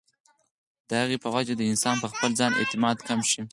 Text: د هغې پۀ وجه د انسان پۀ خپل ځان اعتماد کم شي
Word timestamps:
د 0.87 0.89
هغې 1.01 1.17
پۀ 1.23 1.29
وجه 1.35 1.53
د 1.57 1.61
انسان 1.71 1.95
پۀ 2.01 2.07
خپل 2.13 2.31
ځان 2.39 2.51
اعتماد 2.55 2.97
کم 3.07 3.19
شي 3.31 3.41